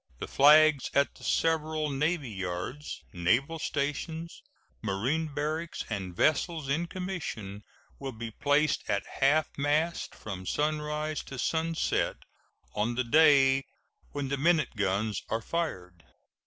The 0.17 0.27
flags 0.27 0.89
at 0.95 1.13
the 1.13 1.23
several 1.23 1.91
navy 1.91 2.31
yards, 2.31 3.03
naval 3.13 3.59
stations, 3.59 4.41
marine 4.81 5.27
barracks, 5.27 5.85
and 5.91 6.15
vessels 6.15 6.69
in 6.69 6.87
commission 6.87 7.61
will 7.99 8.11
be 8.11 8.31
placed 8.31 8.81
at 8.89 9.05
half 9.19 9.55
mast 9.59 10.15
from 10.15 10.47
sunrise 10.47 11.21
to 11.25 11.37
sunset 11.37 12.15
on 12.73 12.95
the 12.95 13.03
day 13.03 13.63
when 14.11 14.29
the 14.29 14.37
minute 14.37 14.75
guns 14.75 15.21
are 15.29 15.39
fired. 15.39 16.03